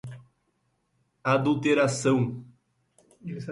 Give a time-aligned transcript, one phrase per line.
[1.23, 2.43] adulteração